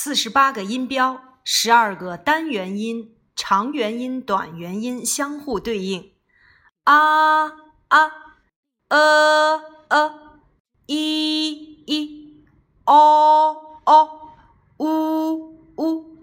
[0.00, 6.12] 四十八个音标，十二个单元音，长元音、短元音相互对应。
[6.84, 7.46] 啊
[7.88, 8.12] 啊，
[8.90, 10.38] 呃呃，
[10.86, 11.50] 一
[11.84, 12.44] 一，
[12.84, 14.30] 哦哦，
[14.76, 16.16] 呜呜，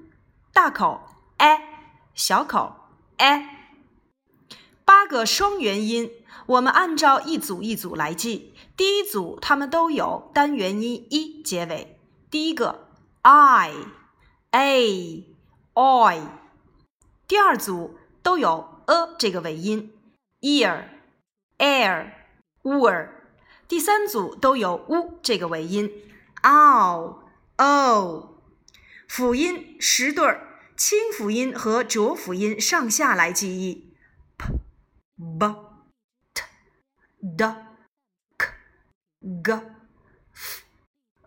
[0.53, 1.01] 大口
[1.35, 2.73] 哎小口
[3.17, 3.73] 哎。
[4.85, 6.09] 八个双元音，
[6.45, 8.53] 我们按照一组一组来记。
[8.77, 11.99] 第一组，它们都有单元音一结尾。
[12.31, 12.84] 第一个
[13.25, 13.73] i
[14.51, 15.35] a
[15.73, 16.27] oi。
[17.27, 19.91] 第二组都有 a 这个尾音
[20.41, 20.89] ear
[21.57, 22.11] air
[22.61, 23.09] ur。
[23.67, 25.91] 第三组都有 u 这个尾音
[26.43, 27.17] ow
[27.57, 28.43] o。
[29.07, 33.95] 辅音十对儿，清辅音和浊辅音上下来记忆
[34.37, 34.53] p
[35.17, 35.55] b
[36.35, 36.43] t
[37.35, 37.55] d
[38.37, 38.53] k
[39.41, 40.61] g f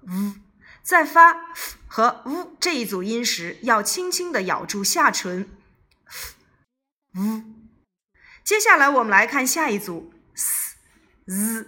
[0.03, 0.48] v。
[0.89, 1.53] 在发
[1.87, 5.51] 和呜这一组音时，要轻轻地咬住下唇。
[6.07, 6.33] f
[7.13, 7.45] v。
[8.43, 10.77] 接下来我们来看下一组 s
[11.27, 11.67] z。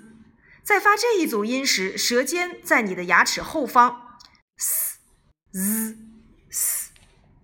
[0.64, 4.16] 在发这一组音时，舌尖在你的牙齿后方。
[4.56, 4.98] s
[5.52, 5.98] z
[6.48, 6.90] s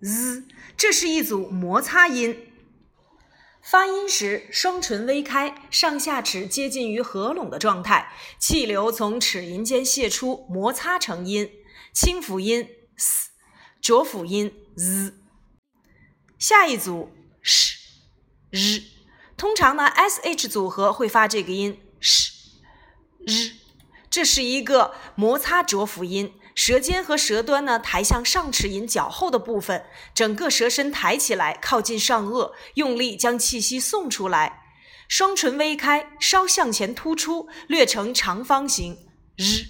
[0.01, 2.51] z，这是一组摩擦音。
[3.61, 11.51] 发音时，双唇微开，上下齿接近于合拢的状态，气流从齿龈间泄出，摩擦成音。
[11.99, 13.31] 清辅音 s，
[13.81, 15.15] 浊辅音 z。
[16.37, 17.09] 下一组
[17.43, 17.73] sh
[18.51, 18.83] r，
[19.35, 22.29] 通常呢 sh 组合会发这个音 sh
[23.25, 23.33] r，
[24.11, 34.61] 这是一个摩擦浊辅音，舌尖和舌端呢抬向上齿龈较后的部分，整个舌身抬起来，靠近上颚，用力将气息送出来，
[35.09, 38.99] 双唇微开，稍向前突出，略呈长方形
[39.37, 39.65] r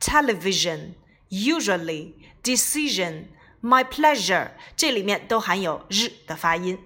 [0.00, 0.94] television。
[1.30, 3.28] Usually, decision,
[3.62, 6.78] my pleasure，这里面都含有日的发音。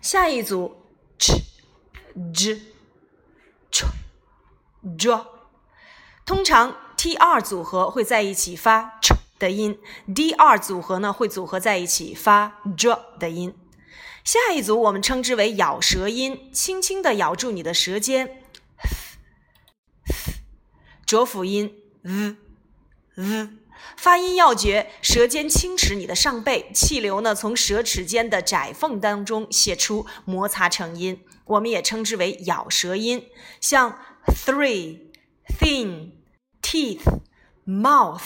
[0.00, 0.76] 下一组
[1.18, 1.42] ch、
[2.32, 2.62] j、
[3.70, 3.84] ch、
[4.96, 5.26] j，
[6.24, 9.78] 通常 t 二组合会在一起发 ch 的音
[10.14, 13.54] ，d 二组合呢会组合在一起发 j 的音。
[14.24, 18.42] 下一组我们称之为咬舌音，轻轻地咬住你的舌尖，
[21.04, 22.36] 浊辅音 v、
[23.16, 23.48] v。
[23.96, 33.28] 发音要诀：舌尖轻齿你的上背，气流呢从舌齿间的窄缝当中泄出，摩擦成音，我们也称之为咬舌音。
[33.60, 35.10] 像 three、
[35.58, 36.12] thin、
[36.60, 37.20] teeth、
[37.66, 38.22] mouth，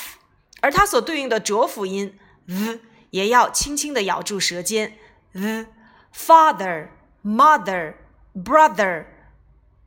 [0.61, 2.81] 而它所对应的浊辅音 v
[3.11, 4.97] 也要轻轻地咬住舌尖
[5.33, 5.67] v。
[6.13, 6.89] father、
[7.25, 7.95] mother、
[8.35, 9.07] brother、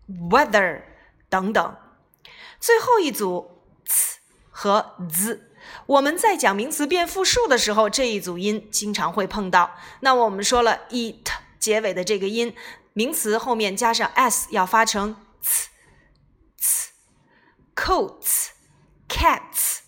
[0.07, 0.83] weather
[1.29, 1.75] 等等。
[2.59, 4.15] 最后一组 ts
[4.49, 5.52] 和 z。
[5.85, 9.75] 我们在讲名词变复数的时候，这一组音经常会碰到。
[9.99, 12.55] 那我们说了以 t 结尾的这个音，
[12.93, 15.17] 名词后面加上 s 要发成
[17.75, 19.79] ts，coats，cats。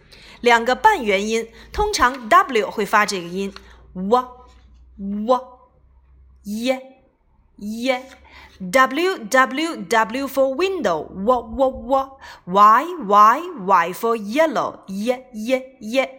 [0.41, 3.53] 两个半元音，通常 w 会发这个音
[3.93, 4.27] ，w
[4.97, 5.59] w
[6.43, 6.81] 耶
[7.57, 8.03] 耶。
[8.59, 12.17] W W W for window, w w w.
[12.45, 16.09] Y Y Y for yellow, yeyy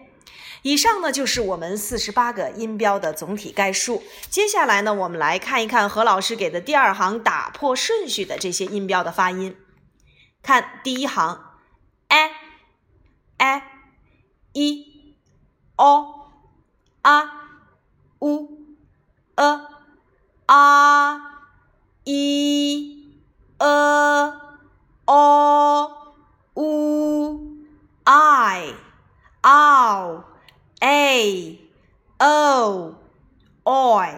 [0.62, 4.02] 以上呢就是我们四十八个音标的总体概述。
[4.28, 9.56] 接下来呢，我们来看一看何老师给的第二行打破顺序的这些音标的发音。
[10.42, 11.51] 看第一行
[14.54, 14.68] i
[15.78, 16.14] o
[17.04, 17.22] a
[18.20, 18.48] u
[19.38, 19.58] e
[20.48, 23.06] a。i
[23.60, 24.32] e
[25.06, 25.90] o
[26.56, 27.62] u
[28.34, 28.74] i
[29.44, 30.24] ow
[30.84, 31.58] a
[32.20, 32.94] o
[33.64, 34.12] oi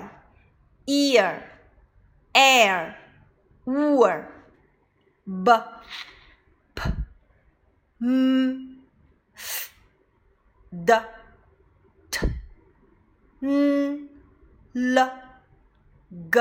[0.87, 1.43] ear
[2.35, 2.97] air
[3.67, 4.25] were
[5.27, 5.51] b
[6.75, 6.81] p
[8.01, 8.84] m
[10.83, 10.93] d.
[12.11, 12.27] T.
[13.43, 14.09] N.
[14.75, 14.99] L.
[16.11, 16.39] G.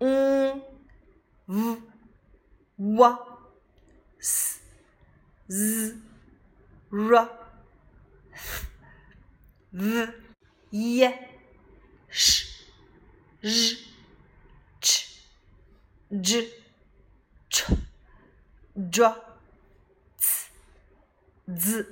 [0.00, 0.62] N
[1.48, 1.76] v.
[2.78, 3.16] W.
[4.20, 4.60] S.
[5.50, 5.94] Z.
[6.92, 7.28] R.
[8.32, 8.66] F.
[9.72, 10.06] V.
[10.70, 11.28] Y
[12.10, 12.64] sh
[13.42, 13.78] zh
[14.80, 15.24] ch
[16.10, 16.44] zh
[17.50, 17.64] ch
[18.90, 19.27] c
[21.56, 21.86] z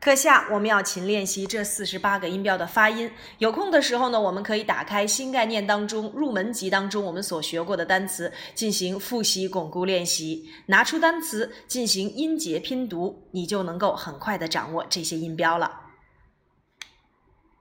[0.00, 3.10] 课下我们要勤练习这四十八个音标的发音。
[3.36, 15.89] 有空的时候呢，我们可以打开新概念当中入门级当中我们所学过的单词进行复习巩固练习，拿出单词进行音节拼读，你就能够很快的掌握这些音标了。